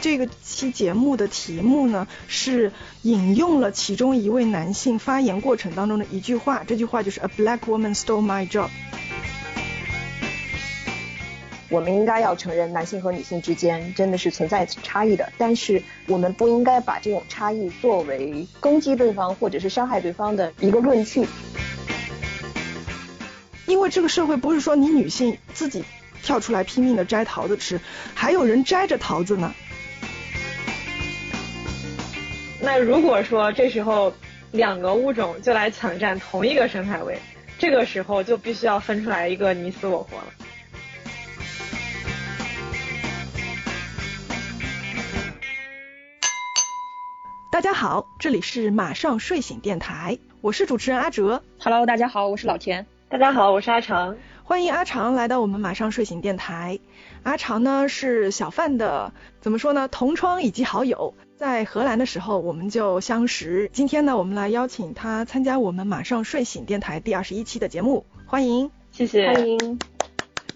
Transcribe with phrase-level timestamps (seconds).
[0.00, 2.72] 这个期节目的题目呢是
[3.02, 8.68] 引用了其中一位男性发言过程当中的一句话，这句话就是 A black woman stole my job。
[11.70, 21.26] 我们应该要承认男性和女性之间真的是存在差异的，但是我们不应该把这种差异作为攻击对方或者是伤害对方的一个论据。
[23.66, 25.84] 因为这个社会不是说你女性自己
[26.22, 27.78] 跳出来拼命的摘桃子吃，
[28.14, 29.52] 还有人摘着桃子呢。
[32.70, 34.12] 那如果说这时候
[34.52, 37.18] 两个物种就来抢占同一个生态位，
[37.58, 40.24] 这个时候就必须要分出来一个你死我活了。
[47.50, 51.42] 大家好，这里是马上睡醒电台，我是主持人阿哲。
[51.58, 52.84] Hello，大家好，我是老田。
[53.08, 54.14] 大家好，我是阿长。
[54.44, 56.78] 欢迎阿长来到我们马上睡醒电台。
[57.22, 59.88] 阿长呢是小范的，怎么说呢？
[59.88, 63.70] 同窗以及好友，在荷兰的时候我们就相识。
[63.72, 69.78] 今天呢，我们来邀请他参加我们马上睡醒电台第二十一期的节目，欢迎，谢谢，欢迎。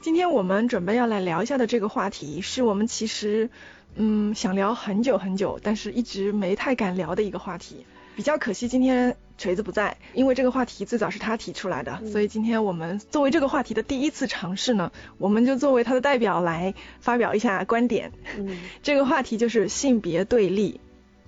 [0.00, 3.48] 今天我们准备要来聊一下的这个话题，是我们其实
[3.94, 7.86] 嗯想聊很久很久，但是一直没太敢聊的一个话题。
[8.16, 18.12] 比较可惜，今天锤子不在，因为这个话题最早是他提出来的，嗯、所以今天我们作为这个话题的第一次尝试呢，我们就作为他的代表来发表一下观点。
[18.38, 20.80] 嗯，这个话题就是性别对立。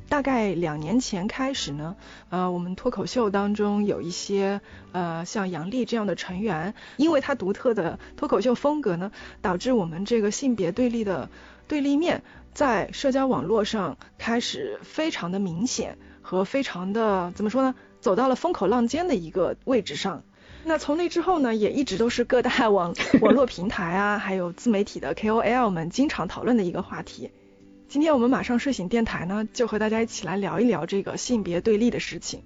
[0.09, 1.97] 大概两年前开始呢，
[2.29, 4.61] 呃，我们脱口秀当中有一些
[4.93, 9.11] 呃像杨笠这样的成员，因为他独特的脱口秀风格呢，
[9.43, 11.29] 导致我们这个性别对立的
[11.67, 15.99] 对立面在社交网络上开始非常的明显。
[16.27, 17.75] 和非常的怎么说呢，
[18.05, 20.25] 走到了风口浪尖的一个位置上。
[20.63, 27.31] 那从那之后呢，也一直都是各大网网络平台啊，还有自媒体的 KOL 们经常讨论的一个话题。
[27.89, 32.43] 今天我们马上睡醒电台呢，就和大家一起来聊一聊这个性别对立的事情。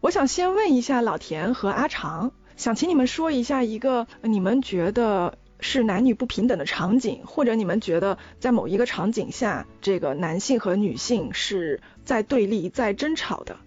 [0.00, 13.58] 我想先问一下老田和阿长，想请你们说一下一个你们觉得是男女不平等的场景，或者你们觉得在某一个场景下，这个男性和女性是在对立、在争吵的。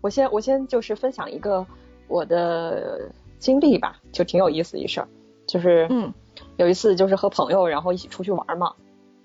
[0.00, 1.66] 我先我先就是分享一个
[2.08, 5.08] 我的经历吧，就挺有意思一事儿，
[5.46, 6.12] 就是嗯，
[6.56, 8.74] 有一次就是和朋友然后一起出去玩嘛，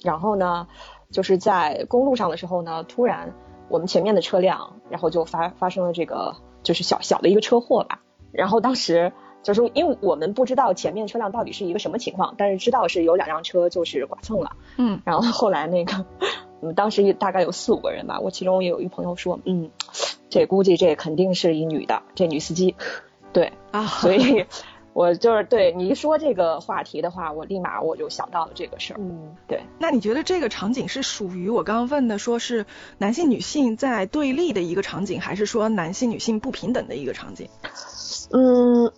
[0.04, 0.68] 然后呢
[1.12, 3.34] 就是在公路上的时候呢，突然
[3.70, 9.12] 我们前面的车辆然后就发发生了这个就是小小的一个车祸吧，然后当时。
[9.46, 16.04] 就是因为我们不知道前面车辆到底是一个什么情况，但是知道是有两辆车就是剐蹭了，嗯，然后后来那个
[16.62, 19.70] 我们当时大概有四五个人吧，我其中也有一朋友说，嗯，
[20.36, 22.76] 这估计这肯定是一女的，这女司机，
[23.32, 24.46] 对 啊，所以
[24.92, 29.62] 我就是对你一说这个话题的话，我立马我就想到了这个事儿，嗯，对。
[29.80, 32.66] 那你觉得这个场景是属于我刚刚问的，说是
[32.98, 37.48] 男性女性在对立的一个场景，还是说男性女性不平等的一个场景？
[38.32, 38.92] 嗯。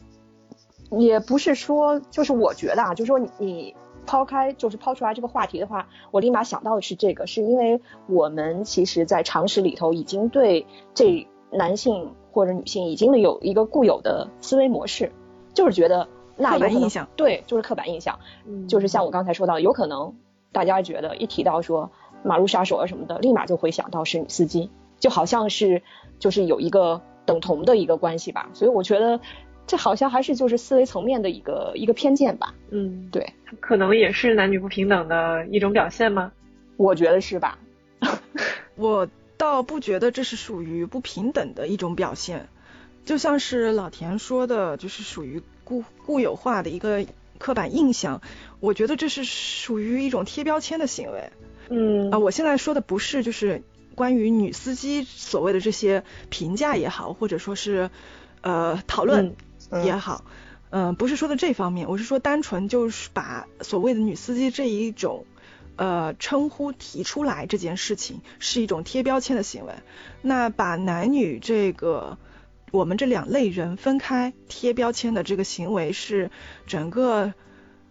[0.90, 3.76] 也不是说，就是我觉得啊，就是说你你
[4.08, 15.12] 抛开，就是抛出来这个话题的话，我立马想到的是这个，是因为我们其实，在常识里头已经对这男性或者女性已经有一个固有的思维模式，
[15.54, 16.08] 就是觉得
[16.38, 20.16] 那刻板印象，对，就是刻板印象，嗯，就是像我刚才说到，有可能
[20.52, 21.92] 大家觉得一提到说
[22.24, 25.84] 马路杀手啊什么的，立马就会想到是女司机，就好像是
[26.18, 29.20] 就是有一个等同的一个关系吧，所以我觉得。
[29.68, 36.32] 这好像还是就是思维层面的一个一个偏见吧，嗯，对，可能也是男女不平等的一种表现吗？
[36.78, 37.60] 我觉得是吧？
[38.76, 42.48] 我倒不觉得这是属于不平等的一种表现，
[43.04, 47.06] 就像是老田说的，就是属于固固有化的一个
[47.38, 48.22] 刻板印象，
[48.62, 51.30] 我觉得这是属于一种贴标签的行为。
[51.70, 53.64] 嗯啊，我现在说的不是就是
[53.96, 57.90] 关于女司机所谓的这些评价也好，或者说是
[58.42, 59.36] 呃讨论。
[59.84, 60.24] 也好，
[60.70, 65.26] 嗯、呃，不是说的这方面，我是说单纯就是把所谓的女司机这一种
[65.76, 69.74] 呃称呼提出来这件事情是一种贴标签的行为。
[70.22, 72.18] 那把男女这个
[72.72, 76.32] 我们这两类人分开贴标签的这个行为是
[76.66, 77.34] 整个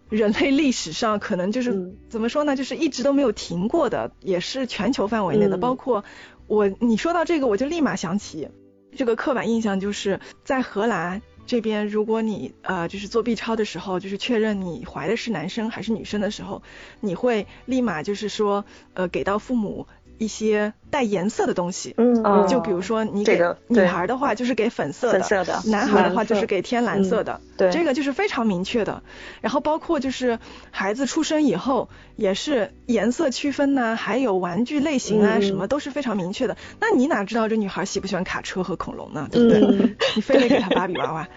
[0.09, 6.05] 人类历史上可能就是、嗯、怎么说呢，就是一直都没有停过的，也是全球范围内的，嗯、包括
[6.47, 8.49] 我你说到这个，我就立马想起
[8.97, 11.21] 这个刻板印象，就是在荷兰。
[11.47, 16.63] 这边，如果你呃就是做 B 超的时候，就是确认你怀的是男生还是女生的时候，
[17.01, 18.65] 你会立马就是说
[18.95, 19.87] 呃给到父母
[20.19, 21.95] 一些带颜色的东西。
[21.99, 27.41] 嗯嗯就比如说你给女对孩的话，就是给粉色的；粉色的男孩的话就是给天蓝色的。
[27.57, 29.03] 对这个就是非常明确的。
[29.41, 30.39] 然后包括就是
[30.71, 36.57] 孩子出生以后，也是颜色区分呐、还有玩具类型啊，嗯什么都是非常明确的。
[36.81, 39.29] 那你哪知道这女孩喜不喜欢卡车和恐龙呢？
[39.33, 39.61] 对不对？
[39.63, 41.29] 嗯 你非得给她芭比娃娃。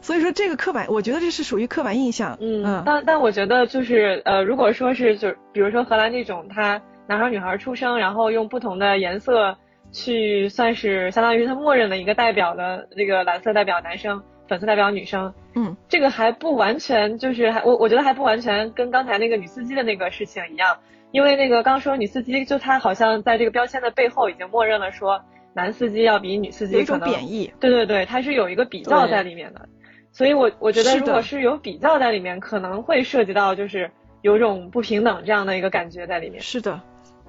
[0.00, 2.38] 所以说这个刻板，我觉得这是属于刻板印象。
[2.40, 9.56] 嗯，但但我觉得就是呃，如果说是就比如说荷兰这种，他男孩女孩出生，然后用不同的颜色
[9.90, 20.76] 去算是相当于他默认的一个代表的那个蓝色代表男生，粉色代表女生，嗯，这个还不完全就是还我我觉得还不完全跟刚才那个女司机的那个事情一样，
[21.10, 25.22] 因为那个刚说女司机就他好像在这个标签的背后已经默认了说
[25.54, 27.50] 男司机要比女司有一种机可能贬义。
[27.58, 29.66] 对对对，它是有一个比较在里面的，
[30.12, 33.90] 所以我我觉得如果是有比较在里面，可能会涉及到就是
[34.20, 36.80] 有种不平等这样的一个感觉在里面，是的，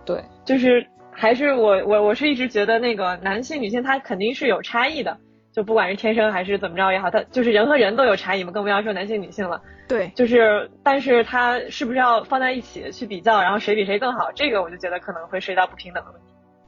[0.06, 5.18] 对，就是还是我我我是一直觉得那个男性女性他肯定是有差异的，
[5.52, 16.28] 就不管是天生还是怎么着也好，他就是人和人都有差异嘛，更不要说男性女性了，对，就是但是他是不是要放在一起去比较，然后谁比谁更好，这个我就觉得可能会涉及到不平等的问题。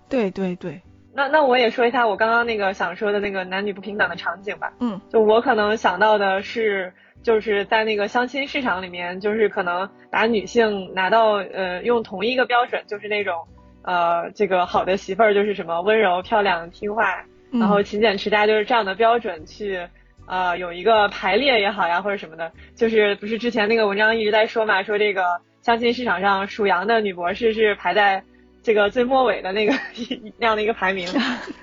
[0.09, 0.81] 对对对，
[1.13, 4.73] 那那我也说一下我刚刚那个想说的那个男女不平等的场景吧。
[4.79, 4.99] 嗯。
[5.09, 6.93] 就我可能想到的是，
[7.23, 13.35] 就是在那个相亲市场里面，就是可能把女性拿到呃用同一个标准，就是那种
[13.83, 19.88] 呃这个好的媳妇儿就是什么温柔、漂亮、听话，嗯然后勤俭持家，就是这样的标准去。
[20.27, 28.24] 呃，有一个排列也好呀，或者什么的，就是不是之前那个文章一直在说嘛，说这个相亲市场上属羊的女博士是排在
[28.63, 29.74] 这个最末尾的那个
[30.38, 31.06] 那样的一个排名，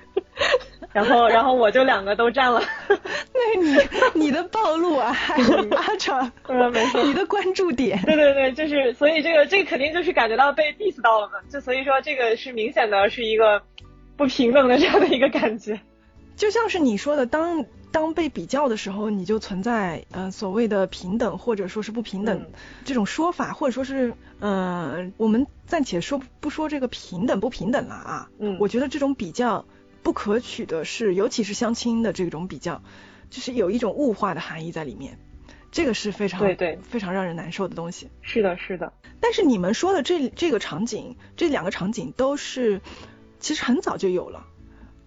[0.99, 3.77] 然后 然后我就两个都占了，那你
[4.15, 5.15] 你的暴露啊，
[5.77, 7.03] 阿长，呃，没错。
[7.05, 13.63] 你的关注点，对对对，就是所以这个这个肯定就是感觉到被 diss 到了嘛，就所以说这个是明显的是一个
[14.17, 15.79] 不平等的这样的一个感觉。
[16.37, 22.47] 就像是你说的，当当被比较的时候，你就存在呃所谓的平等或者说是不平等、嗯
[22.85, 29.65] 这种说法，或者说是呃我们暂且说不说这个平等不平等了啊，嗯我觉得这种比较
[30.03, 32.83] 不可取的是，尤其是相亲的这种比较，
[33.31, 35.19] 就是有一种物化的含义在里面，
[35.71, 38.09] 这个是非常对对非常让人难受的东西。
[38.23, 42.81] 是的，是的，但是你们说的这这个场景，这两个场景都是
[43.39, 44.47] 其实很早就有了，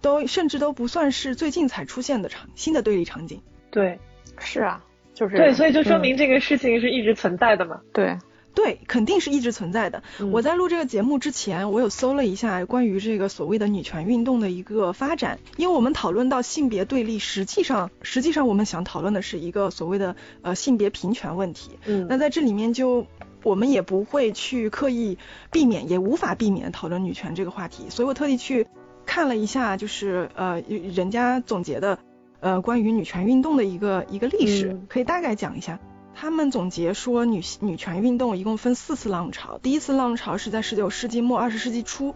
[0.00, 3.42] 都甚至都不算是最近才出现的场新的对立场景。
[3.70, 3.98] 对
[4.38, 4.84] 是啊，
[5.14, 7.80] 就是对，所以就说嗯明这个事情是一直存在的嘛。
[7.92, 8.16] 对，
[8.54, 10.02] 对，肯定是一直存在的。
[10.20, 21.70] 嗯我在录这个节目之前，我有搜了一下关于这个所谓的女权运动的一个发展，因为我们讨论到性别对立，实际上实际上我们想讨论的是一个所谓的呃性别平权问题。
[21.86, 23.06] 嗯那在这里面就
[23.42, 25.18] 我们也不会去刻意
[25.50, 28.66] 避免，也无法避免讨论女权这个话题，所以我特地去
[29.06, 31.98] 看了一下，就是呃人家总结的
[32.40, 35.80] 呃关于女权运动的一个一个历史，嗯可以大概讲一下。
[36.22, 42.14] 他们总结说女女权运动一共分四次浪潮，第一次浪潮是在十九世纪末二十世纪初，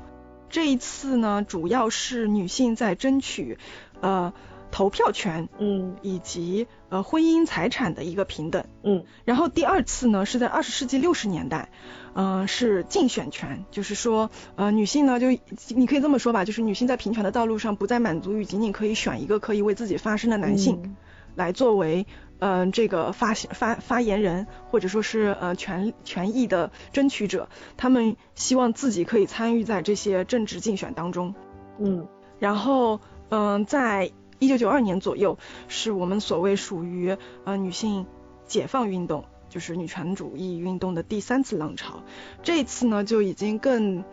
[0.49, 3.59] 这一次呢主要是女性在争取
[4.01, 4.33] 呃
[4.71, 5.97] 投票权嗯。
[6.03, 8.67] 以及呃婚姻财产的一个平等。
[8.85, 9.05] 嗯。
[9.25, 11.73] 然后第二次呢是在二十世纪六十年代，
[12.15, 15.31] 嗯、是竞选权，就是说呃女性呢就
[15.75, 20.97] 你可以这么说吧，就是女性在平权的道路上不再满足于仅仅可以选一个可以为自己发声的男性，嗯。
[21.35, 22.07] 来作为
[22.39, 31.35] 嗯、呃这个发发发言人或者说是呃权权益的争取者，他们希望自己可以参与在这些政治竞选当中。
[31.79, 32.07] 嗯
[32.39, 38.07] 然后，嗯、在一九九二年左右，是我们所谓属于呃女性
[38.47, 42.03] 解放运动，就是女权主义运动的第三次浪潮。
[42.43, 44.05] 这一次呢，就已经更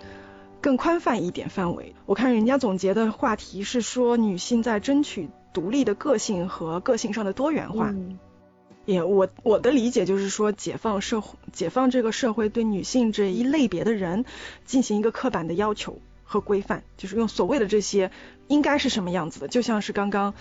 [0.62, 1.94] 更宽泛一点范围。
[2.06, 7.90] 我看人家总结的话题是说，女性在争取独立的个性和个性上的多元化。
[7.90, 8.18] 嗯。
[8.86, 14.26] 也我我的理解就是说，解放社会，解放这个社会对女性这一类别的人
[14.66, 18.12] 进行一个刻板的要求和规范，就是用所谓的这些
[18.48, 20.34] 应该是什么样子的，就像是刚刚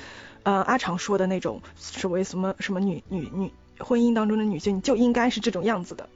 [0.43, 6.09] 呃阿长说的那种所谓什么什么女女女婚姻当中的女性就应该是这种样子的，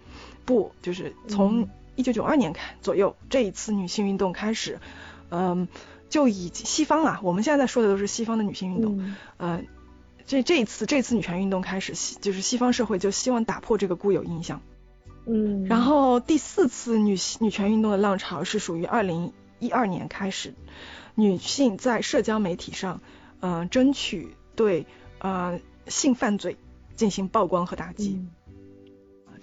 [0.45, 1.69] 不，就是从嗯。
[1.95, 4.81] 一九九二年开左右这一次女性运动开始，
[5.31, 5.67] 嗯、
[6.09, 9.63] 就以西方啊，我们现在在说的都是西方的女性运动，嗯呃，
[10.27, 14.63] 这这一次这次女权运动开始，西就是西方社会就希望打破这个固有印象。
[15.27, 20.55] 嗯，然后第四次女女权运动的浪潮是属于二零一二年开始，
[21.15, 23.01] 女性在社交媒体上，
[23.41, 24.87] 嗯、争取对
[25.19, 26.57] 呃性犯罪
[26.95, 28.21] 进行曝光和打击。
[28.21, 28.31] 嗯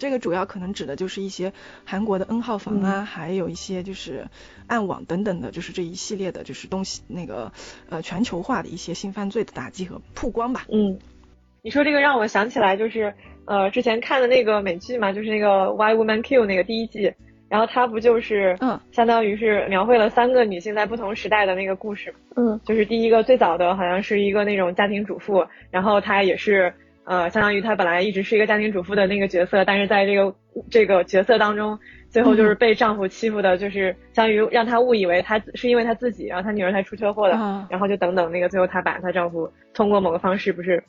[0.04, 1.54] 这个主要可能指的就是一些
[1.86, 4.28] 韩国的 N 号房啊，还有一些就是
[4.68, 7.54] 暗网等等的，就是这一系列的，就是东西那个
[7.90, 10.66] 呃全球化的一些性犯罪的打击和曝光吧。
[10.70, 11.00] 嗯，
[11.62, 13.14] 你说这个让我想起来，就是
[13.46, 17.14] 呃之前看的那个美剧嘛，就是那个 Why Woman Kill 那个第一季。
[17.50, 26.74] 然后它不就是嗯，相当于是描绘了三个女性在不同时代的那个故事嗯，就是第一个最早的好像是一个那种家庭主妇，然后她也是
[27.06, 30.36] 呃，相当于她本来一直是一个家庭主妇的那个角色，但是在这个
[30.72, 31.78] 这个角色当中，
[32.10, 37.36] 最后就是被丈夫欺负的，就是相当于让她误以为她是因为她自己，然后她女儿才出车祸的，
[37.70, 40.84] 然后就等等那个最后她把她丈夫通过某个方式不是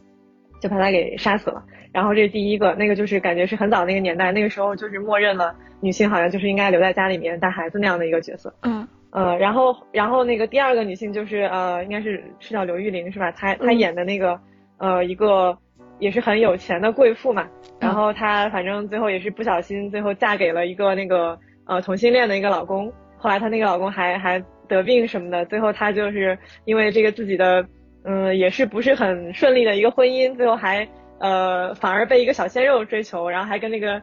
[0.60, 1.64] 就把她给杀死了。
[1.92, 8.54] 然后这是第一个，那个就是感觉是很早那个年代，那个时候就是默认了女性好像就是应该留在家里面带孩子那样的一个角色。
[8.62, 8.86] 嗯。
[9.10, 13.30] 呃，然后然后那个第二个女性就是呃，应该是是叫刘玉玲是吧？
[13.30, 14.40] 她她演的那个
[14.78, 15.56] 呃一个
[16.04, 17.48] 也是很有钱的贵妇嘛。
[17.80, 22.92] 然后她反正最后也是不小心最后嫁给了一个那个呃同性恋的一个老公。
[23.16, 27.66] 后来她那个老公还还得病什么的，最后她就是因为这个自己的
[28.04, 30.86] 嗯也是不是很顺利的一个婚姻，最后还。
[31.20, 34.02] 呃，反而被一个小鲜肉追求，然后还跟那个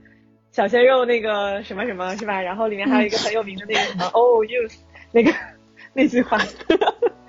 [0.50, 2.42] 小鲜肉那个什么什么是吧？
[2.42, 4.62] 然后里面还有一个很有名的那个什么，Oh you，
[5.12, 5.32] 那个
[5.94, 6.40] 那句话，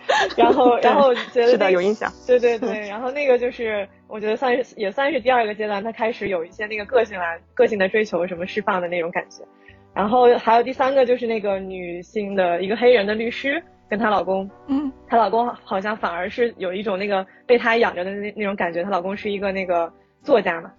[0.36, 9.44] 然后然后觉得是的有印象，对对对，然后那个就是我觉得算是也算是第二个阶段，他开始有一些那个个性啊，个性的追求什么释放的那种感觉，
[9.94, 13.62] 然后还有第三个就是那个女性的一个黑人的律师。
[13.90, 18.82] 跟她老公，嗯，她老公好像反而是有一种那个被她养着的那那种感觉。
[18.82, 19.92] 她老公是一个那个
[20.22, 20.72] 作家嘛，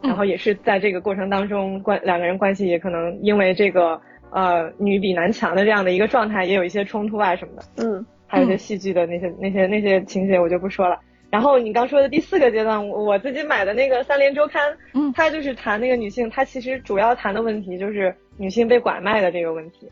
[0.00, 4.00] 然后也是在这个过程当中关两个人关系也可能因为这个
[4.30, 10.98] 呃女比男强的这样的一个状态也有一些冲突啊什么的，嗯，还有一些戏剧的那些那些那些情节我就不说了。
[11.28, 19.86] 然后你刚说的第四个阶段，我我自己买的那个三联周刊，嗯，它就是谈那个女性，它其实主要谈的问题就是女性被拐卖的这个问题。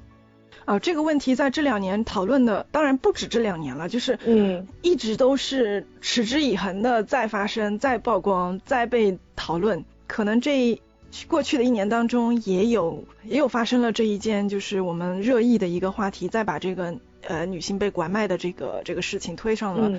[0.65, 9.85] 啊，这个问题在这两年讨论的，当然不止这两年了，就是嗯，一直都是持之以恒的在发生、在曝光、在被讨论。
[10.07, 10.81] 可能这
[11.29, 19.99] 过去的一年当中，也有也有发生了这一件，就是我们热议的一个话题，再把这个呃女性被拐卖的这个这个事情推上了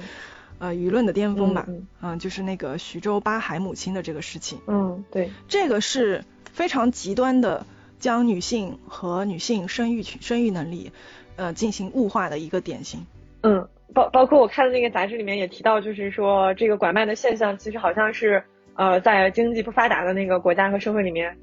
[0.60, 1.68] 呃舆论的巅峰吧。
[2.02, 4.60] 嗯，就是那个徐州八海母亲的这个事情。
[4.68, 7.66] 嗯，对，这个是非常极端的。
[8.02, 10.92] 将女性和女性生育生育能力，
[11.36, 13.06] 呃，进行物化的一个典型。
[13.44, 21.38] 嗯，包包括我看的那个杂志里面也提到，就是说这个拐卖的现象，其实好像是呃在经济不发达的那个国家和社会里面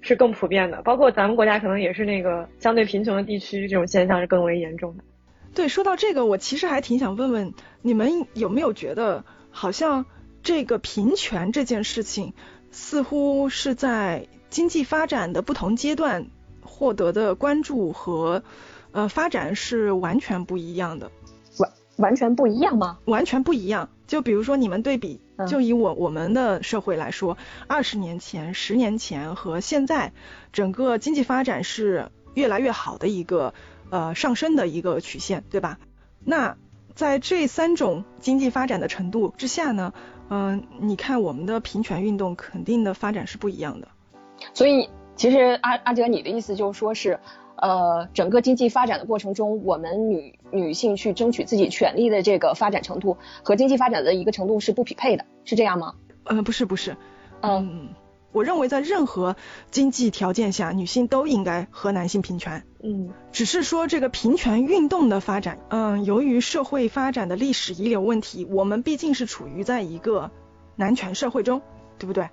[0.00, 0.82] 是更普遍的。
[0.82, 5.04] 包括咱们国家可能也是那个相对贫穷的地区，这种现象是更为严重的。
[5.54, 10.06] 对，说到这个，我其实还挺想问问你们有没有觉得，好像
[10.42, 12.34] 这个平权这件事情，
[12.70, 14.28] 似乎是在。
[14.50, 16.26] 经济发展的不同阶段
[16.60, 18.42] 获得的关注和
[18.90, 21.12] 呃发展是完全不一样的，
[21.58, 22.98] 完完全不一样吗？
[23.04, 23.90] 完全不一样。
[24.08, 27.38] 就比如说你们对比，就以我我们的社会来说，
[27.68, 30.12] 二十年前、十年前和现在，
[30.52, 33.54] 整个经济发展是越来越好的一个
[33.90, 35.78] 呃上升的一个曲线，对吧？
[36.24, 36.56] 那
[36.94, 39.92] 在这三种经济发展的程度之下呢，
[40.28, 43.88] 嗯，你看我们的平权运动肯定的发展是不一样的。
[44.54, 47.20] 所以，其实阿阿哲，你的意思就是说，是
[47.56, 55.94] 呃，整个经济发展的过程中，我们女女性去争取自己权利的这个发展程度和经济发展的一个程度是不匹配的，是这样吗？
[56.24, 56.96] 呃，不是，不是，
[57.42, 57.90] 嗯，
[58.32, 59.36] 我认为在任何
[59.70, 62.62] 经济条件下，女性都应该和男性平权。
[62.82, 70.30] 嗯，只是说这个平权运动的发展，嗯，由于社会发展的历史遗留问题，我们毕竟是处于在一个
[70.76, 71.60] 男权社会中，
[71.98, 72.28] 对不对？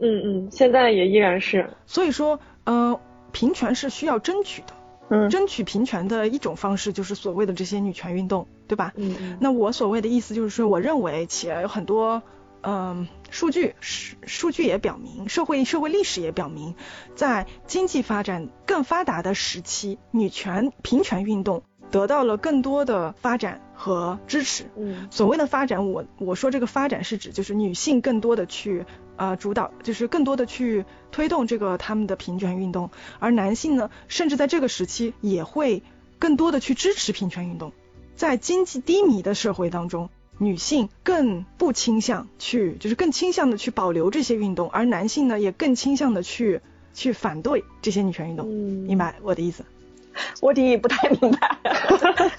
[0.00, 2.98] 嗯嗯，现在也依然是，所以说，嗯，
[3.32, 4.74] 平权是需要争取的，
[5.08, 8.92] 嗯，争取平权的一种方式就是所谓的这些女权运动，对吧？
[8.94, 12.22] 嗯，那我所谓的意思就是说，我认为且有很多，
[12.62, 16.74] 嗯，数据数数据也表明，社会社会历史也表明，
[17.14, 24.70] 在经济发展更发达的时期，女权平权运动得到了更多的发展和支持。
[24.76, 28.84] 嗯，所谓的发展，我我说这个发展是指就是女性更多的去。
[29.20, 35.82] 呃，主导就是更多的去推动这个他们的平权运动，而男性呢，甚至在这个时期也会
[36.20, 37.72] 更多的去支持平权运动。
[38.14, 40.08] 在经济低迷的社会当中，
[40.38, 46.60] 女性更不倾向去，就是更倾向的去保留这些运动，而男性呢，也更倾向的去
[46.94, 48.46] 去反对这些女权运动。
[48.48, 49.64] 嗯明白我的意思？
[50.40, 51.56] 我的不太明白。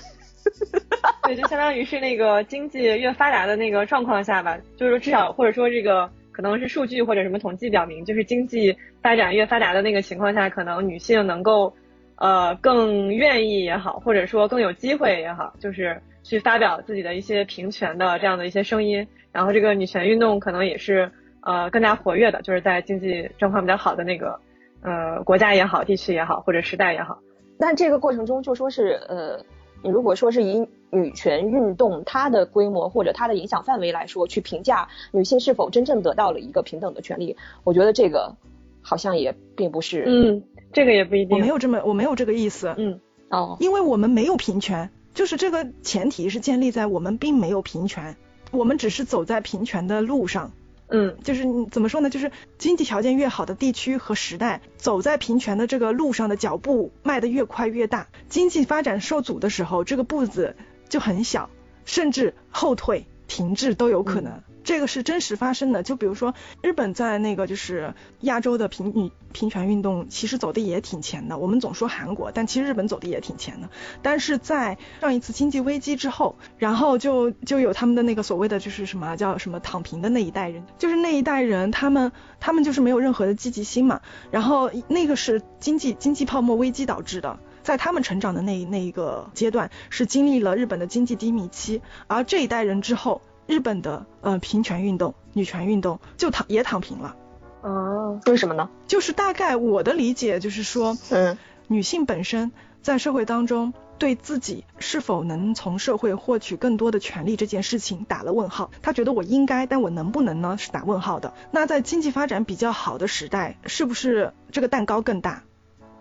[1.24, 6.10] 对，就相当于是那个经济越发达的那个状况下吧，就是至少或者说这个。
[6.32, 11.74] 可能是数据或者什么统计表明，就是经济发展越发达的那个情况下，可能女性能够，
[12.16, 19.08] 呃，更愿意也好，或者说更有机会也好，就是去发表自己的一些平权的这样的一些声音。
[19.32, 24.40] 然后这个女权运动可能也是呃更加活跃的，就是在经济状况比较好的那个
[24.82, 27.18] 呃国家也好、地区也好或者时代也好。
[27.58, 29.44] 但这个过程中就说是呃，
[29.84, 38.36] 你如果说是以女权运动它的规模或者它的影响范围来说，去评价女性是否真正得到了一个平等的权利，我觉得这个
[38.82, 40.06] 好像也并不是。
[40.08, 40.44] 嗯，
[40.74, 41.38] 这个也不一定。
[41.38, 42.74] 我没有这么，我没有这个意思。
[42.78, 48.16] 嗯，哦，因为我们没有平权，就是这个前提是建立在我们并没有平权，
[48.52, 50.54] 我们只是走在平权的路上。
[50.88, 52.10] 嗯，就是你怎么说呢？
[52.10, 58.08] 就是经济条件越好的地区和时代，走在平权的这个路上的脚步迈得越快越大。
[58.30, 60.56] 经济发展受阻的时候，这个步子
[60.88, 61.50] 就很小，
[61.84, 64.42] 甚至后退、停滞都有可能。
[64.70, 65.82] 这个是真实发生的。
[65.82, 71.40] 就比如说，日本在那个就是亚洲的平女平权运动，其实走的也挺前的。
[71.40, 73.70] 我们总说韩国，但其实日本走的也挺前的。
[74.04, 84.02] 但是在上一次经济危机之后，然后就就有他们的那个所谓的就是什么叫什么躺平的那一代人，就是那一代人，他们他们就是没有任何的积极心嘛。
[84.30, 87.40] 然后那个是经济经济泡沫危机导致的。
[87.64, 93.24] 在他们成长的那那一个阶段，是经历了日本的经济低迷期，而这一代人之后。
[93.50, 97.16] 日本的呃平权运动、女权运动就躺也躺平了。
[97.64, 98.70] 哦，为什么呢？
[98.86, 101.36] 就是大概我的理解就是说，嗯，
[101.68, 102.52] 女性本身
[102.84, 108.70] 在社会当中对自己是否能从社会获取更多的权利这件事情打了问号。
[108.84, 110.56] 她觉得我应该，但我能不能呢？
[110.60, 111.34] 是打问号的。
[111.50, 115.42] 那在经济发展比较好的时代，是不是这个蛋糕更大？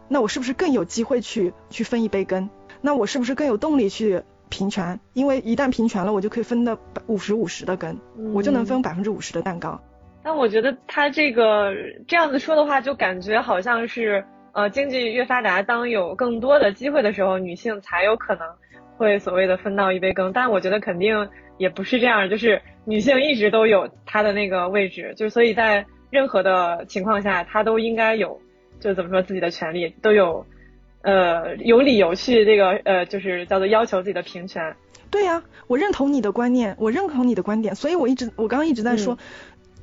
[0.06, 2.50] 那我是不是更有机会去去分一杯羹？
[2.82, 4.22] 那我是不是更有动力去？
[4.48, 7.98] 平权，因为一旦平权了，我就可以分的五十五十的羹，
[8.34, 9.80] 我就能分百分之五十的蛋糕。
[10.22, 11.72] 但我觉得他这个
[12.06, 18.46] 这样子说的话，就感觉好像是呃经济越发达，当有更多的机会的时候，女性才有可能
[18.96, 20.32] 会所谓的分到一杯羹。
[20.32, 28.40] 但我觉得肯定也不是这样，就是女性一直都有她的那个位置，就所以在任何的情况下，她都应该有，
[28.80, 30.44] 就怎么说自己的权利都有。
[31.08, 34.76] 呃，有理由去这个呃，就是叫做要求自己的平权。
[35.08, 39.16] 对呀，我认同你的观念，我认同你的观点，所以我一直我刚刚一直在说，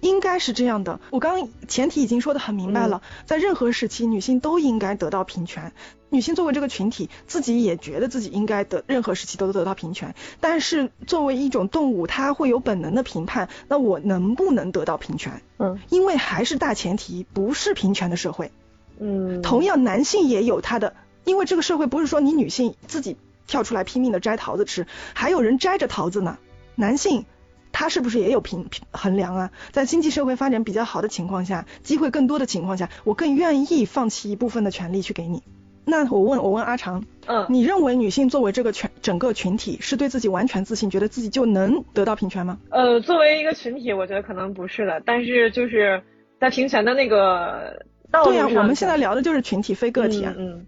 [0.02, 1.00] 应该是这样的。
[1.10, 5.72] 我刚刚前提已经说的很明白了，在任何时期，女性都应该得到平权。
[6.12, 10.14] 女性作为这个群体，自己也觉得自己应该得任何时期都得到平权。
[10.40, 15.42] 但是作为一种动物，它会有本能的评判，那我能不能得到平权？
[15.58, 18.52] 嗯，因为还是大前提，不是平权的社会。
[19.00, 20.94] 嗯，同样，男性也有他的。
[21.26, 26.38] 因为这个社会不是说你女性自己跳出来拼命的摘桃子吃，还有人摘着桃子呢。
[26.76, 27.26] 男性
[27.72, 29.52] 他是不是也有平衡量啊？
[29.72, 35.44] 在经济社会发展比较好的情况下，机会更多的情况下，我更愿意放弃一部分的权利去给你。
[35.86, 42.58] 那我问我问阿长，嗯，你认为女性作为这个全整个群体是对自己完全自信，觉得自己就能得到平权吗？
[42.72, 45.02] 呃，作为一个群体，我觉得可能不是的。
[45.06, 46.02] 但是就是
[46.40, 50.34] 在平权的那个道路上，对呀，我们现在聊的就是群体，非个体啊。
[50.38, 50.66] 嗯。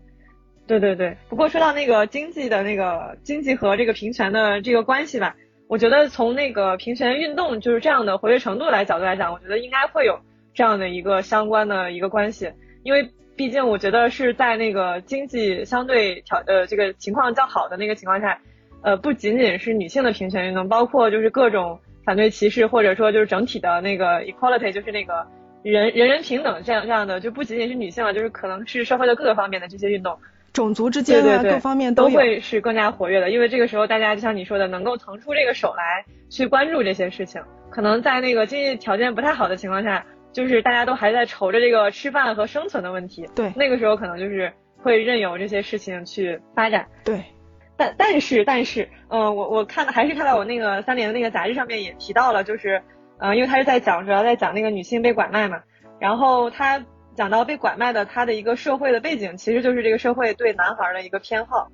[0.67, 5.35] 对对对，不过说到那个经济的那个经济和这个平权的这个关系吧，
[5.67, 10.19] 我觉得从那个平权运动就是这样的活跃程度来角度来讲，我觉得应该会有
[10.53, 12.51] 这样的一个相关的一个关系，
[12.83, 18.37] 因为毕竟我觉得是在那个经济相对条呃这个情况较好的那个情况下，
[18.81, 25.25] 呃不仅仅是女性的平权运动，包括就是各种反对歧视或者说就是整体的那个 equality，就是那个
[25.63, 30.19] 人人人平等这样这样的，就不仅仅是女性了，就是可能是社会的各个方面的这些运动。
[30.53, 37.41] 种族之间啊，各方面都会是更加活跃的，因为这个时候大家就像你说的，能够腾出这个手来去关注这些事情。
[37.69, 43.27] 可能在那个经济条件不太好的情况下，就是大家都还在愁着这个吃饭和生存的问题。
[43.35, 46.87] 对，那个时候可能就是会任由这些事情去发展。
[47.03, 47.23] 对，
[47.75, 52.81] 但但是但是，嗯，我我看还是看到我那个三联的那个杂志上面也提到了，就是，
[53.19, 55.61] 嗯，因为他是在讲主要在讲那个女性被拐卖嘛，
[55.99, 56.83] 然后他。
[57.17, 61.67] 讲到被拐卖的他的一个社会的背景，其实就是这个社会对男孩的一个偏好，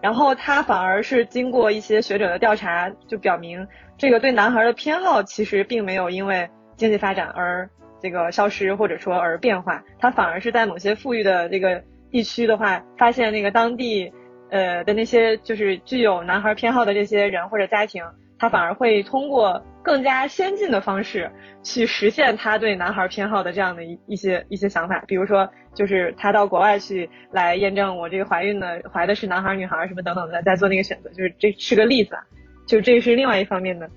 [0.00, 3.66] 然后他反而是经过一些学者的调查，就表明
[3.98, 7.68] 这个对男孩的偏好其实并没有因为经济发展而
[8.00, 14.12] 这个消失或者说而变化，他反而是在某些富裕的这个地区的话，发现那个当地
[14.50, 18.04] 呃的那些就是具有男孩偏好的这些人或者家庭，
[18.38, 19.62] 他反而会通过。
[19.84, 21.30] 更加先进的方式
[21.62, 32.22] 去实现他对男孩偏好的这样的一一些一些想法，比如说就是他到国外去来验证我这个怀孕的怀的是男孩女孩什么等等的，在做那个选择，就是这是个例子啊，
[32.66, 33.90] 就这是另外一方面的。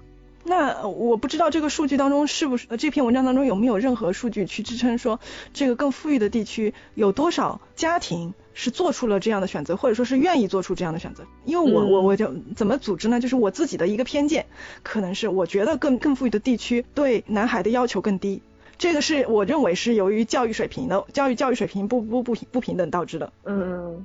[0.44, 5.22] 那我不知道这个数据当中是不是这篇文章当中有没有任何数据去支撑说
[5.54, 11.24] 这个更富裕的地区有多少家庭是做出了这样的选择，或者说是愿意做出这样的选择？
[11.46, 13.20] 因为我我我就怎么组织呢？
[13.20, 14.48] 就是我自己的一个偏见，
[14.82, 18.42] 可能是我觉得更更富裕的地区对男孩的要求更低，
[18.80, 23.32] 这个是我认为是由于教育水平的教育教育水平不不不不平等导致的。
[23.46, 24.04] 嗯，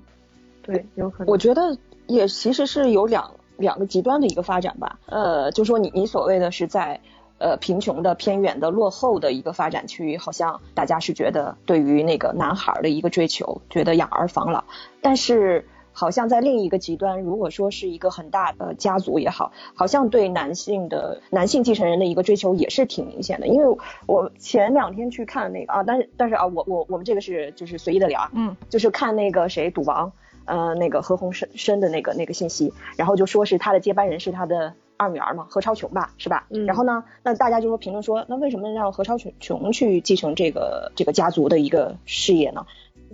[0.61, 1.33] 对，有可能。
[1.33, 3.33] 我觉得也其实是有两。
[3.59, 6.99] 两个极端的一个发展吧，呃，就说你你所谓的是在
[7.42, 14.62] 呃贫穷的、偏远的、落后的一个发展区，好像大家是觉得对于那个男孩的一个追求，觉得养儿防老，
[15.00, 23.48] 但是好像在另一个极端，如果说是一个很大的家族也好，好像对男性的男性继承人的一个追求也是挺明显的。
[23.48, 23.76] 因为
[24.07, 30.12] 我前两天去看那个啊，但是但是啊，我我我们这个是就是随意的聊，嗯，就是看那个谁赌王。
[30.44, 36.47] 呃，那个何鸿燊生的那个那个信息，然后就说是他的接班人是他的二女儿嘛，何超琼吧，是吧？
[36.51, 36.65] 嗯。
[36.65, 42.65] 然后呢，那大家就说评论说，那为什么让何超琼琼去继承这个这个家族的一个事业呢？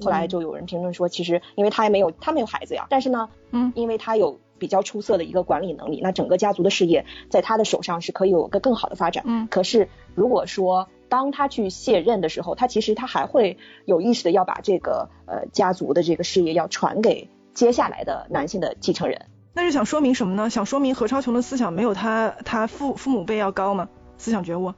[0.00, 9.24] 后来就有人评论说，其实因为他也没有他没有孩子呀，但是呢，嗯，因为他有比较出色的一个管理能力，那整个家族的事业在他的手上是可以有个更好的发展。
[9.26, 9.48] 嗯。
[9.48, 19.26] 可是如果说当他去卸任的时候，他其实他还会有意识的要把这个呃家族的这个事业要传给接下来的男性的继承人。
[19.58, 20.48] 那是想说明什么呢？
[20.48, 23.88] 想说明何超琼的思想没有他他父父母辈要高吗？
[24.16, 24.72] 思想觉悟？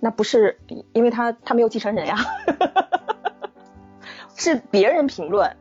[0.00, 0.58] 那不是
[0.94, 2.16] 因为他他没有继承人呀，
[4.34, 5.54] 是别人评论，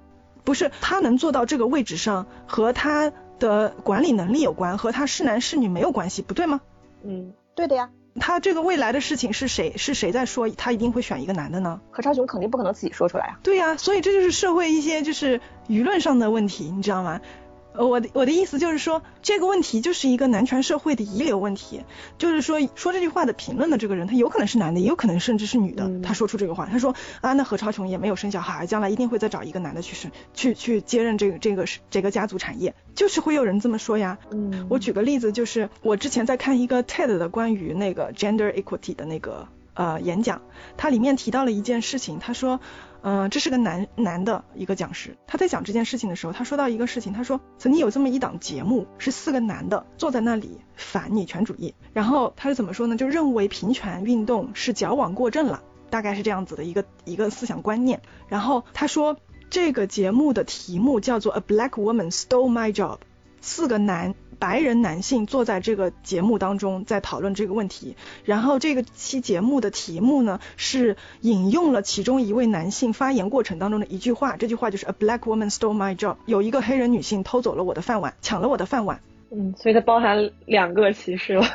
[0.46, 6.62] 不是他能做到这个位置上和他的管理能力有关，和他是男是女没有关系，不对吗？
[7.04, 7.90] 嗯，对的呀。
[8.20, 11.80] 他这个未来的事情是谁是谁在说他一定会选一个男的呢？
[11.92, 13.40] 何超琼肯定不可能自己说出来啊。
[13.44, 17.22] 对呀，所以这就是社会一些就是舆论上的问题，你知道吗？
[17.74, 21.84] 呃，我的我的意思就是说，这个问题就是一个男权社会的遗留问题。
[22.18, 25.90] 就是说，说这句话的评论的这个人，他有可能是男的，也有可能甚至是女的。
[26.02, 34.18] 他说出这个话，他说啊，那何超琼也没有生小孩，将来一定会再找一个男的去生，去去接任这个这个这个家族产业，就是会有人这么说呀。
[34.32, 40.42] 嗯，我举个例子，就是我之前在看一个 TED 的关于那个 gender equity 的那个呃演讲，
[40.76, 42.60] 它里面提到了一件事情，他说。
[43.04, 52.96] 嗯，这是个男男的一个讲师，他在讲这件事情的时候，他说到一个事情，他说曾经有这么一档节目，是四个男的坐在那里反女权主义，然后他是怎么说呢？
[52.96, 58.02] 就认为平权运动是矫枉过正了，大概是这样子的一个一个思想观念。
[58.28, 59.18] 然后他说
[59.50, 63.00] 这个节目的题目叫做 A Black Woman Stole My Job，
[63.42, 64.14] 四个男。
[64.42, 67.96] 白人男性坐在这个节目当中，在讨论这个问题。
[68.26, 74.38] 然后这个期节目的题目呢，是引用了其中一位男性发言过程当中的一句话。
[74.38, 79.00] 这句话就是 A black woman stole my job，有一个黑人女性偷走了我的饭碗，抢了我的饭碗。
[79.30, 81.46] 嗯，所以它包含两个歧视了。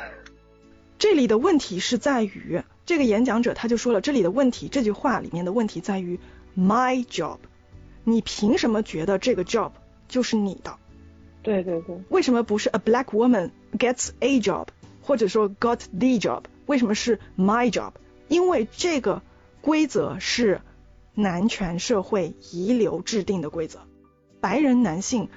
[0.96, 6.20] 这里的问题是在于，这个演讲者他就说了，这里的问题，这句话里面的问题在于
[6.56, 7.38] my job，
[8.04, 9.72] 你凭什么觉得这个 job
[10.06, 10.78] 就是你的？
[11.46, 14.66] 对对对，为什么不是 a black woman gets a job，
[15.00, 16.42] 或者说 got the job？
[16.66, 17.92] 为什么是 my job？
[18.26, 19.22] 因为这个
[19.60, 20.60] 规则是
[21.14, 23.78] 男权社会遗留制定的规则。
[24.40, 25.28] 白人男性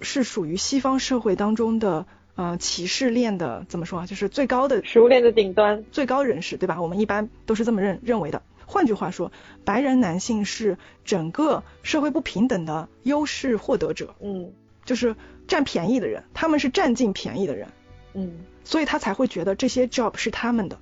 [0.00, 4.06] 是属于西方社会当中的呃歧视链的怎么说啊？
[4.06, 6.80] 就是最高的食物链的顶端，最高人士，对吧？
[6.80, 8.42] 我们一般都是这么认认为的。
[8.64, 9.32] 换句话说，
[9.64, 14.14] 白人男性是整个社会不平等的优势获得者。
[14.20, 14.52] 嗯。
[14.84, 15.16] 就是
[15.48, 17.68] 占便宜的人，他们是占尽便宜的人，
[18.14, 20.78] 嗯，所以他才会觉得这些 job 是他们的。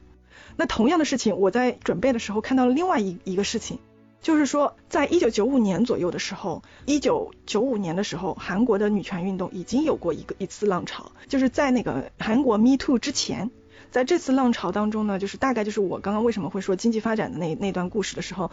[0.57, 3.79] 那同样的事情，我在准备的时候看到了另外一一个事情，
[4.21, 13.51] 就是说，在一九九五年左右的时候，一九九五年的时候，韩国的女权运动已经有过一个一次浪潮，就是在那个韩国 Me Too 之前。
[13.97, 18.51] 在这次浪潮当中呢，就是大概就是我刚刚为什么会说经济发展的那那段故事的时候，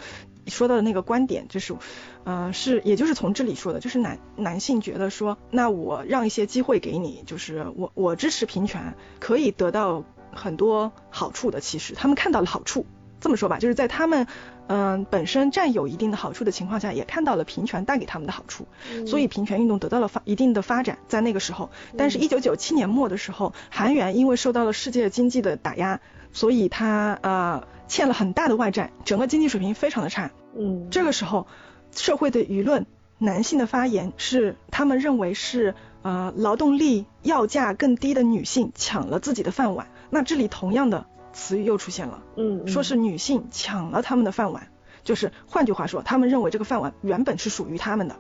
[0.47, 1.75] 说到的那个观点，就是，
[2.23, 11.59] 呃，是也就是从这里说的，就是男男性觉得说，那我让一些机会给你，就是我我支持平权，可以得到很多好处的。
[11.59, 12.85] 其实他们看到了好处。
[13.23, 14.27] 这么说吧，就是在他们
[14.67, 18.67] 嗯本身占有一定的好处的情况下，也看到了平权带给他们的好处，
[19.07, 21.69] 所以平权运动得到了发一定的发展，在那个时候。
[21.97, 26.01] 但是，一九九七年末的时候，韩元因为受到了世界经济的打压，
[26.33, 30.31] 所以它呃欠了很大的外债，整个经济水平非常的差。
[30.53, 31.47] 嗯，这个时候，
[31.95, 32.85] 社会的舆论，
[33.19, 39.87] 男性的发言是他们认为是呃劳动力要价更低的女性抢了自己的饭碗。
[40.09, 41.05] 那这里同样的。
[41.33, 44.67] 词语又出现了，嗯，说是女性抢了他们的饭碗，
[45.03, 48.15] 就是换句话说，他们认为这个饭碗原本是属于他们的，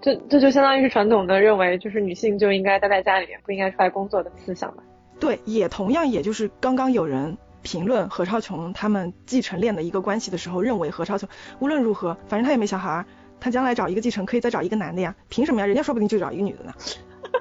[0.00, 4.82] 这这就相当于是传统的认为，就是女性就应该待在家里面，不应该出来工作的思想吧？
[5.18, 11.28] 对，也同样也就是刚刚有人评论何超琼他们继承链的一个关系的时候，认为何超琼
[11.58, 13.04] 无论如何，反正她也没小孩，
[13.40, 15.66] 她将来找一个继承可以再找一个男的呀，凭什么呀？
[15.66, 16.72] 人家说不定就找一个女的呢。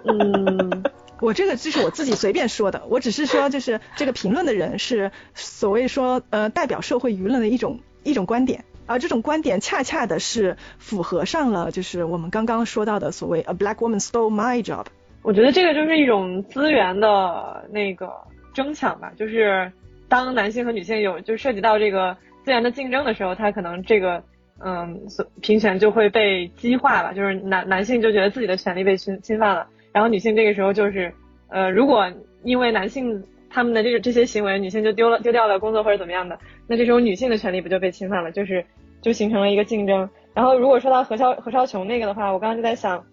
[0.06, 0.84] 嗯，
[1.20, 14.86] 我这个就是我自己随便说的，我只是说就是这个评论的人是所谓说呃代表社会舆论的一种一种观点，而这种观点恰恰的是符合上了就是我们刚刚说到的所谓 a black woman stole my job。
[15.24, 18.10] 我觉得这个就是一种资源的那个
[18.54, 19.72] 争抢吧，就是
[20.08, 24.24] 当男性和女性有就涉及到这个资源的竞争的时候，他可能这个
[24.64, 25.02] 嗯
[25.42, 29.68] 平权就会被激化吧，就是男男性就觉得自己的权利被侵侵犯了。
[29.98, 31.12] 然后女性这个时候就是，
[31.50, 32.08] 呃，如果
[32.44, 38.32] 因为男性他们的这个这些行为，女性就丢了丢掉了工作或者怎么样的，那这时候女性的权利不就被侵犯了？
[38.32, 38.64] 就是
[39.02, 40.08] 就形成了一个竞争。
[40.36, 43.04] 然后如果说到何超何超琼那个的话，我刚刚就在想，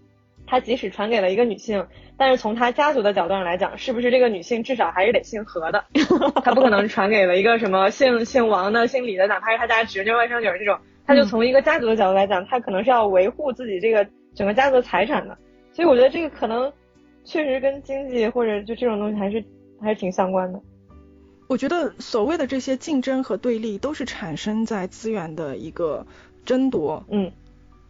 [0.47, 1.87] 他即使传给了一个女性，
[2.19, 5.83] 但是从他家族的角度上来讲，是不是这个女性至少还是得姓何的？
[6.45, 15.39] 他不可能传给了一个什么姓姓王的、姓李的，哪怕是他家侄女、外甥女这种，他就从一个家族的角度来讲，他可能是要维护自己这个整个家族的财产的。
[15.75, 16.73] 所以我觉得这个可能
[17.25, 19.45] 确实跟经济或者就这种东西还是
[19.81, 20.61] 还是挺相关的。
[21.49, 26.07] 我觉得所谓的这些竞争和对立，都是产生在资源的一个
[26.47, 27.31] 争夺，嗯，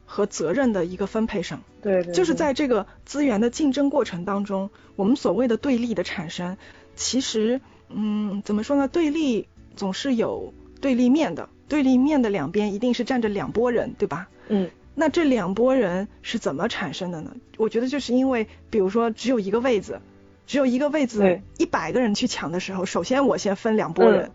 [0.06, 1.62] 和责任的一个分配上。
[1.82, 2.12] 对对。
[2.12, 6.56] 就是在这个资源的竞争过程当中，我们所谓的对立的产生，
[6.96, 8.88] 其实，嗯，怎么说呢？
[8.88, 14.28] 对立总是有对立面的，对立面的两边一定是站着两拨人，对吧？
[14.48, 14.70] 嗯。
[14.94, 17.34] 那这两拨人是怎么产生的呢？
[17.56, 20.00] 我觉得就是因为，比如说只有一个位子，
[20.46, 24.30] 只有一个位子，一百个人去抢的时候，首先我先分两拨人，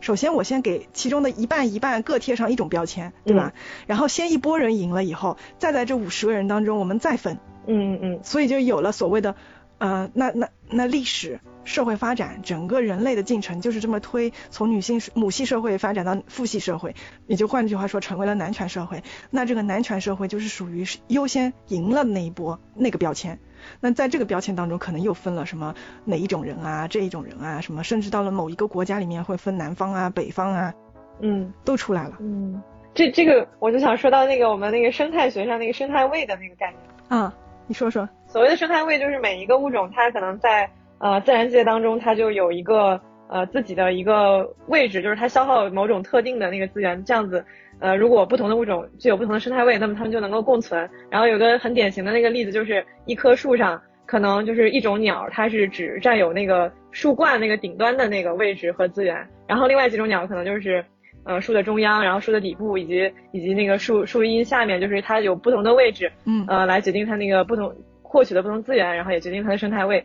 [0.00, 3.52] 首先我先给其中的一半一半各贴上一种标签，对吧？
[3.86, 9.34] 然后先一波人赢了以后，再在这五十个人当中我们再分，嗯嗯嗯，所以就有了所谓的，
[9.78, 11.40] 呃，那那那历史。
[11.66, 16.94] 社会发展，整个人类的进程就是这么推，从女性母系社会发展到父系社会，
[17.26, 19.02] 也就换句话说，成为了男权社会。
[19.30, 23.38] 那这个男权社会就是属于优先赢了那一波那个标签。
[23.80, 25.74] 那在这个标签当中，可能又分了什么
[26.04, 30.72] 哪一种人啊，这一种人啊，什么，甚至到了某一个国家里面会分南方啊、北方啊，
[31.20, 32.16] 嗯，都出来了。
[32.20, 32.62] 嗯，
[32.94, 37.34] 这这个我就想说到那个我们那个生态学上那个生态位的那个概念啊，
[37.66, 40.70] 你说说，所谓的生态位就是每一个物种它可能在。
[40.98, 47.44] 呃，自然界当中，它就有一个呃自己的一个位置，就是它消耗某种特定的那个资源，这样子，
[47.80, 50.88] 呃，如果不同的物种具有不同的生态位，那么它们就能够共存。
[51.10, 59.14] 然后有个很典型的那个例子，就是一棵树上可能就是一种鸟，它是只占有那个树冠那个顶端的那个位置和资源，
[59.46, 60.82] 然后另外几种鸟可能就是
[61.24, 67.70] 呃树的中央，然后树的底部以及以及那个树树荫下面，就是它有不同的位置，嗯，呃，来决定它那个不同
[68.02, 70.02] 获取的不同资源，然后也决定它的生态位。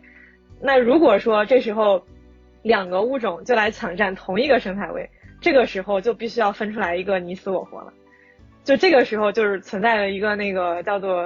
[0.62, 2.04] 那如果说这时候
[2.62, 5.10] 两个物种就来抢占同一个生态位，
[5.42, 7.92] 这个时候就必须要分出来一个你死我活了。
[8.64, 11.24] 就这个时候就是存在了一个那个叫做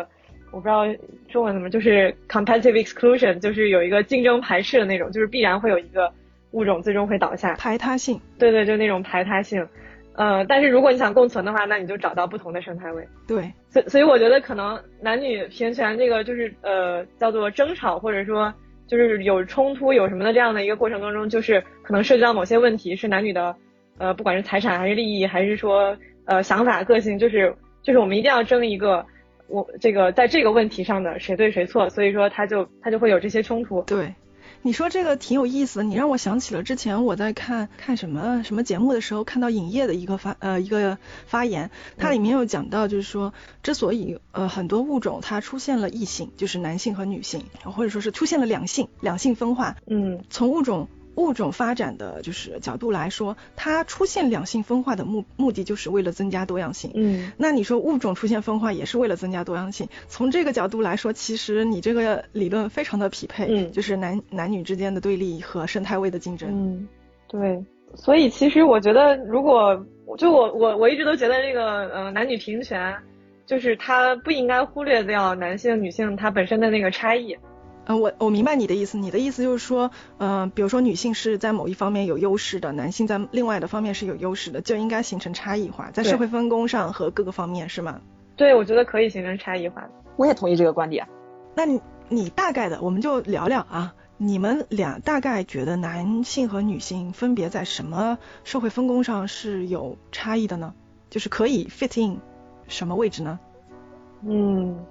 [0.52, 0.86] 我不知道
[1.28, 6.10] 中文怎么，就是 competitive exclusion，就是有一个竞争排斥的那种，就是必然会有一个
[6.52, 7.54] 物种最终会倒下。
[7.56, 8.17] 排他性。
[8.39, 9.67] 对对，就那种排他性。
[10.13, 13.06] 呃，但是如果你想共存的话，那你就找到不同的生态位。
[13.28, 13.52] 对。
[13.69, 18.54] 所所以我觉得可能男女平权这个就是呃叫做争吵或者说。
[18.88, 23.56] 就是有冲突有什么的这样的一个过程当中，就是可能涉及到某些问题，是男女的，
[23.98, 29.06] 呃，不管是财产还是利益，还是说呃想法个性，就是就是我们一定要争一个，
[29.48, 33.82] 我这个在这个问题上的谁对谁错，所以说他就他就会有这些冲突。
[33.84, 34.13] 对。
[34.65, 40.97] 你说这个挺有意思的，你让我想起了之前我在看看什么什么节目的时候，看到影业的一个发呃一个
[41.28, 50.89] 发言，它里面有讲到，就是说之所以呃很多物种它出现了异性，就是男性和女性，或者说是出现了两性两性分化，嗯，从物种。
[51.15, 56.91] 物种发展的就是角度来说，它出现两性分化的目目的就是为了增加多样性。
[56.93, 59.88] 嗯，那你说物种出现分化也是为了增加多样性？
[60.08, 63.47] 从这个角度来说，其实你这个理论非常的匹配。
[63.49, 66.49] 嗯，就是男男女之间的对立和生态位的竞争。
[66.51, 66.88] 嗯，
[67.28, 67.63] 对。
[67.95, 69.86] 所以其实我觉得，如果
[70.17, 72.93] 就我我我一直都觉得这个呃男女平权，
[73.45, 77.38] 就是它不应该忽略掉男性女性它本身的那个差异。
[77.88, 78.98] 嗯，我我明白你的意思。
[78.98, 88.02] 你的意思就是说，嗯，比如说女性是在某一方面有优势的，男性在另外的方面是有优势的，就应该形成差异化，在社会分工上和各个方面，是吗？
[88.36, 89.88] 对，我觉得可以形成差异化。
[90.17, 91.08] 我也同意这个观点。
[91.56, 100.74] 那你你大概的，我们就聊聊啊，你们俩大概觉得男性和女性分别在什么社会分工上是有差异的呢？
[101.12, 102.19] 就是可以 fit in
[102.67, 103.39] 什么位置呢？
[104.28, 104.84] 嗯，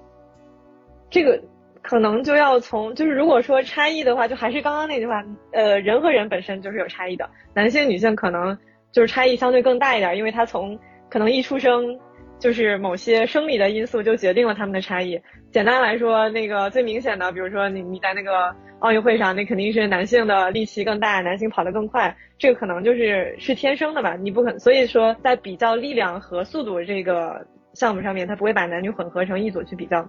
[1.09, 1.43] 这个。
[1.87, 8.57] 可能就要从，就是如果说差异的话，就还是刚刚那句话，呃，人和人本身就是有差异的，男性女性可能
[8.91, 10.79] 就是差异相对更大一点，因为他从
[11.11, 11.95] 可能一出生
[12.39, 15.21] 就是某些生理的因素就决定了他们的差异。
[15.51, 30.03] 简单来说，那个最明显的，比如说你你在那个奥运会上，那肯定是男性的力气更大，男性跑得更快，这个可能就是是天生的吧，你不可，所以说在比较力量和速度这个项目上面，他不会把男女混合成一组去比较。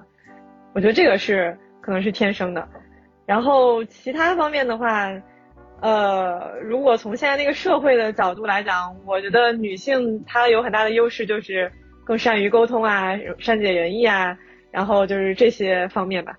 [0.72, 1.54] 我觉得这个是。
[1.86, 2.68] 可能是天生的，
[3.26, 5.08] 然后其他方面的话，
[5.80, 11.70] 呃，如果从现在那个社会的角度来讲，我觉得女性她有很大的优势，就是
[12.04, 14.36] 更善于沟通啊，善解人意啊，
[14.72, 16.36] 然后就是这些方面吧。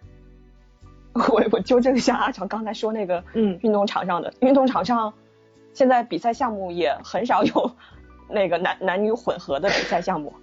[1.31, 5.13] 我我纠正一下阿强刚才说那个，嗯，运动场上的运动场上，
[5.71, 7.71] 现在比赛项目也很少有
[8.29, 10.33] 那个男男女混合的比赛项目。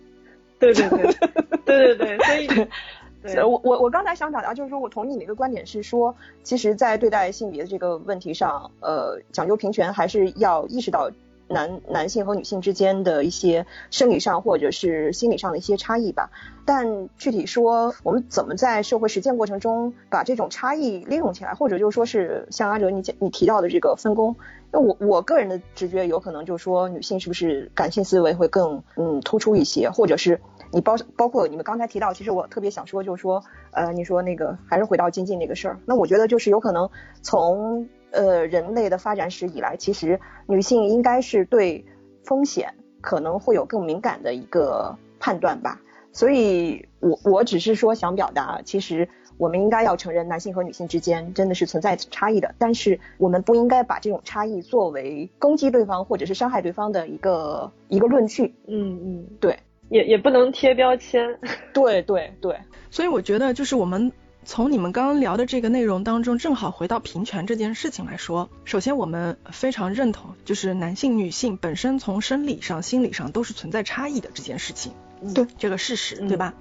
[0.58, 1.12] 对对对，
[1.66, 2.68] 对对对，所以。
[3.46, 11.10] 我我我刚才想表达就是说，我同意你的一个观点是说，其实，在对待性别的这个问题上，呃，讲究平权还是要意识到
[11.48, 16.30] 男男性和女性之间的一些生理上或者是心理上的一些差异吧。
[16.66, 24.36] 但具体说，我们怎么在社会实践过程中把这种差异利用起来，或者就是说是像阿哲你讲你提到的这个分工，
[24.70, 30.40] 那我我个人的直觉有可能就是说，女性是不是感性思维会更嗯突出一些，或者是。
[30.74, 36.90] 你包包括你们刚才提到，其实我特别想说，就是说，呃，你说那个还是回到经济那个事儿，那我觉得就是有可能
[37.22, 41.84] 从呃人类的发展史以来，其实女性应该是对
[42.24, 45.80] 风险可能会有更敏感的一个判断吧。
[46.12, 58.56] 所以，我我只是说想表达，其实我们应该要承认男性和女性之间真的是存在差异的，但是我们不应该把这种差异作为攻击对方或者是伤害对方的一个一个论据。
[58.66, 59.56] 嗯嗯，对。
[59.94, 61.38] 也也不能贴标签，
[61.72, 62.58] 对对对，
[62.90, 64.10] 所以我觉得就是我们
[64.44, 74.92] 从你们刚刚聊的这个内容当中，正好回到平权这件事情来说，首先我们非常认同，就是男性女性本身从生理上、心理上都是存在差异的这件事情，
[75.32, 76.54] 对这个事实，对吧？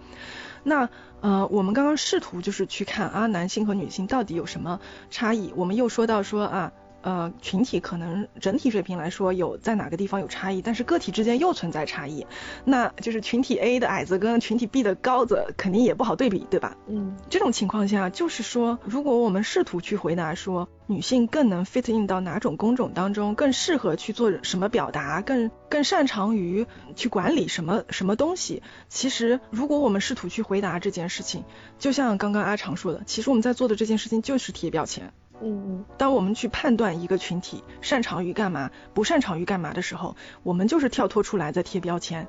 [0.63, 0.87] 那
[1.21, 6.71] 呃，我们刚刚试图就是去看啊，男性和女性到底有什么差异，我们又说到说啊。
[7.03, 12.25] 呃，群体可能整体水平来说有在哪个地方有差异，但是个体之间又存在差异，
[12.65, 16.77] 那就是群体 A 的矮子跟群体 B 的高子肯定也不好对比，对吧？
[16.87, 31.43] 嗯，这种情况下，就是说，如果我们试图去回答说女性更能 fit in 到哪种工种当中，更适合去做什么表达，更更擅长于去管理什么什么东西，其实如果我们试图去回答这件事情，
[31.79, 35.11] 就像刚刚阿长说的，其实我们在做的这件事情就是贴标签。
[35.41, 42.27] 嗯嗯，当我们去判断一个群体擅长于干嘛，不擅长于干嘛的时候，我们就是跳脱出来在贴标签。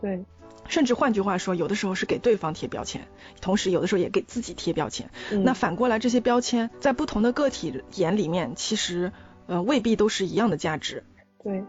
[0.00, 0.24] 对，
[0.68, 3.02] 甚至换句话说，有的时候是给对方贴标签，
[3.40, 5.10] 同时有的时候也给自己贴标签。
[5.44, 9.10] 那反过来，这些标签在不同的个体眼里面，其实
[9.46, 11.02] 呃未必都是一样的价值。
[11.42, 11.64] 对，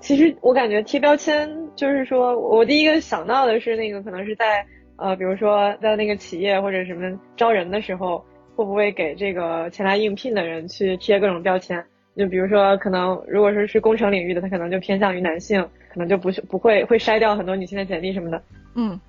[0.00, 8.22] 其实我感觉贴标签就是说，我第一个想到的是那个可能是在呃，比如说在那个企业或者什么招人的时候。
[8.60, 11.82] 会不会给这个前来应聘的人去贴各种标签？
[12.14, 18.42] 就比如说，可能如果说是工程领域的，他可能就偏向于男性，可能就不是不会会筛掉很多女性的简历什么的。
[18.74, 19.00] 嗯，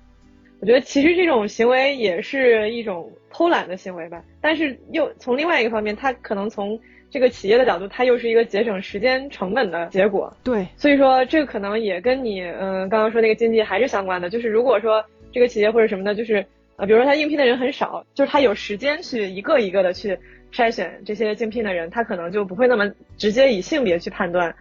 [0.60, 4.22] 我觉得其实这种行为也是一种偷懒的行为吧。
[4.40, 10.34] 但是又从另外一个方面，他可能从这个企业的角度，它又是一个节省时间成本的结果。
[10.42, 14.30] 对，所以说这个可能也跟你嗯刚刚说那个经济还是相关的。
[14.30, 16.42] 就是如果说这个企业或者什么的，就是。
[16.82, 20.18] 啊，比如说他应聘的人很少，就是他有时间去一个一个的去
[20.52, 24.52] 筛选这些竞聘的人，他可能就不会那么直接以性别去判断，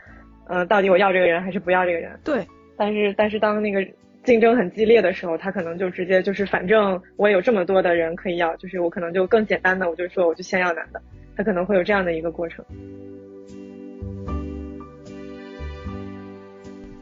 [0.47, 2.19] 呃，到底我要这个人还是不要这个人。
[2.23, 2.45] 对。
[2.77, 3.83] 但是但是当那个
[4.23, 11.01] 竞争很激烈的时候，他可能就直接就是反正我有这么多的人可以要，就是我可能就更简单的，我就说我就先要男的，
[11.35, 12.63] 他可能会有这样的一个过程。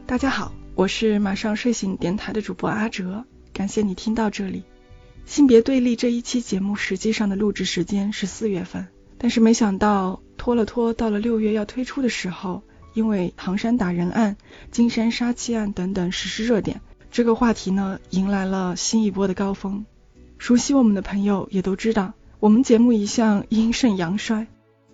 [0.06, 4.64] 大家好，我是马上睡醒电台的主播阿哲，感谢你听到这里。
[5.26, 12.62] 性别对立这一期节目实际上的录制时间是四月份，但是没想到拖了拖，到了六月要推出的时候，
[12.94, 14.36] 因为唐山打人案、
[14.70, 16.80] 金山杀妻案等等实施热点，
[17.10, 19.84] 这个话题呢迎来了新一波的高峰。
[20.38, 24.46] 熟悉我们的朋友也都知道，我们节目一向阴盛阳衰。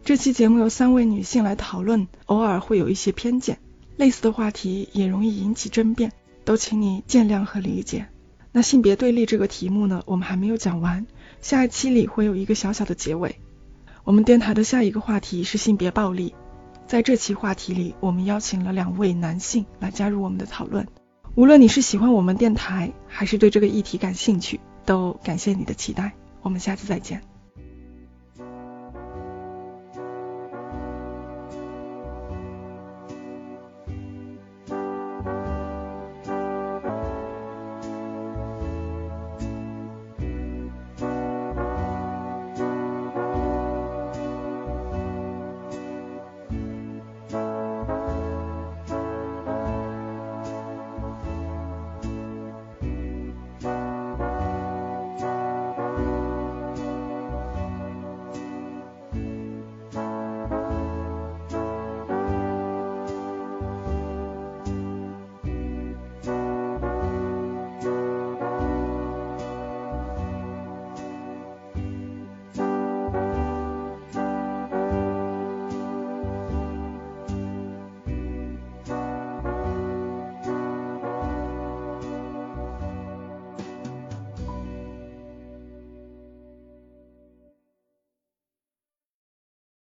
[0.04, 3.58] 这期节目由三位女性来讨论，偶尔会有一些偏见，
[3.96, 6.12] 类似的话题也容易引起争辩，
[6.44, 8.06] 都请你见谅和理解。
[8.57, 11.07] 那性别对立这个题目呢，我们还没有讲完，
[11.42, 13.38] 下一期里会有一个小小的结尾。
[14.02, 16.35] 我们电台的下一个话题是性别暴力，
[16.87, 20.88] 在这期话题里，我们邀请了两位男性来加入我们的讨论。
[21.35, 26.15] 无论你是喜欢我们电台，还是对这个议题感兴趣，都感谢你的期待。
[26.40, 27.35] 我们下次再见。